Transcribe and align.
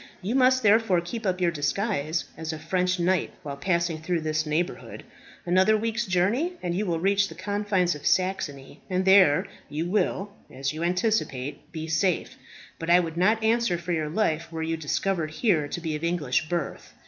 You 0.23 0.33
must 0.33 0.63
therefore 0.63 0.99
keep 0.99 1.27
up 1.27 1.39
your 1.39 1.51
disguise 1.51 2.25
as 2.35 2.51
a 2.51 2.57
French 2.57 2.97
knight 2.99 3.31
while 3.43 3.55
passing 3.55 4.01
through 4.01 4.21
this 4.21 4.47
neighbourhood. 4.47 5.03
Another 5.45 5.77
week's 5.77 6.07
journeying, 6.07 6.53
and 6.63 6.73
you 6.73 6.87
will 6.87 6.99
reach 6.99 7.27
the 7.27 7.35
confines 7.35 7.93
of 7.93 8.07
Saxony, 8.07 8.81
and 8.89 9.05
there 9.05 9.45
you 9.69 9.85
will, 9.85 10.31
as 10.49 10.73
you 10.73 10.81
anticipate, 10.81 11.71
be 11.71 11.87
safe. 11.87 12.35
But 12.79 12.89
I 12.89 12.99
would 12.99 13.15
not 13.15 13.43
answer 13.43 13.77
for 13.77 13.91
your 13.91 14.09
life 14.09 14.51
were 14.51 14.63
you 14.63 14.75
discovered 14.75 15.29
here 15.29 15.67
to 15.67 15.79
be 15.79 15.95
of 15.95 16.03
English 16.03 16.49
birth. 16.49 16.95